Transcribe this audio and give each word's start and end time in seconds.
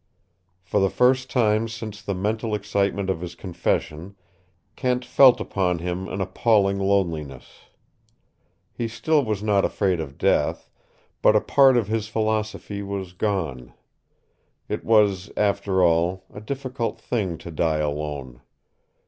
For 0.63 0.79
the 0.79 0.89
first 0.89 1.29
time 1.29 1.67
since 1.67 2.01
the 2.01 2.15
mental 2.15 2.55
excitement 2.55 3.07
of 3.11 3.21
his 3.21 3.35
confession 3.35 4.15
Kent 4.75 5.05
felt 5.05 5.39
upon 5.39 5.77
him 5.77 6.07
an 6.07 6.21
appalling 6.21 6.79
loneliness. 6.79 7.65
He 8.73 8.87
still 8.87 9.23
was 9.23 9.43
not 9.43 9.63
afraid 9.63 9.99
of 9.99 10.17
death, 10.17 10.71
but 11.21 11.35
a 11.35 11.39
part 11.39 11.77
of 11.77 11.87
his 11.87 12.07
philosophy 12.07 12.81
was 12.81 13.13
gone. 13.13 13.75
It 14.67 14.83
was, 14.83 15.29
after 15.37 15.83
all, 15.83 16.23
a 16.33 16.41
difficult 16.41 16.99
thing 16.99 17.37
to 17.37 17.51
die 17.51 17.77
alone. 17.77 18.41